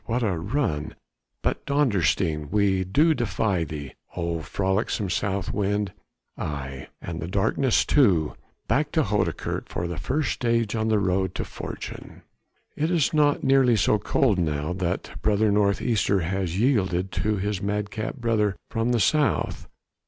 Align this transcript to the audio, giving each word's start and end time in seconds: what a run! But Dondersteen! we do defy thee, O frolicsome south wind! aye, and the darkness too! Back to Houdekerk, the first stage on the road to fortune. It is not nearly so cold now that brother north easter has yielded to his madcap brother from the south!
what 0.05 0.23
a 0.23 0.31
run! 0.35 0.95
But 1.43 1.63
Dondersteen! 1.67 2.49
we 2.49 2.83
do 2.83 3.13
defy 3.13 3.63
thee, 3.65 3.93
O 4.17 4.39
frolicsome 4.39 5.11
south 5.11 5.53
wind! 5.53 5.93
aye, 6.35 6.87
and 7.03 7.19
the 7.21 7.27
darkness 7.27 7.85
too! 7.85 8.33
Back 8.67 8.91
to 8.93 9.03
Houdekerk, 9.03 9.67
the 9.67 9.99
first 9.99 10.31
stage 10.31 10.75
on 10.75 10.87
the 10.87 10.97
road 10.97 11.35
to 11.35 11.45
fortune. 11.45 12.23
It 12.75 12.89
is 12.89 13.13
not 13.13 13.43
nearly 13.43 13.75
so 13.75 13.99
cold 13.99 14.39
now 14.39 14.73
that 14.73 15.11
brother 15.21 15.51
north 15.51 15.83
easter 15.83 16.21
has 16.21 16.59
yielded 16.59 17.11
to 17.21 17.35
his 17.37 17.61
madcap 17.61 18.15
brother 18.15 18.55
from 18.71 18.93
the 18.93 18.99
south! 18.99 19.67